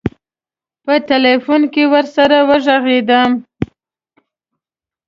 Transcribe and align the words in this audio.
په 0.83 0.93
تیلفون 1.09 1.61
کې 1.73 1.83
ورسره 1.93 2.37
وږغېدم. 2.47 3.31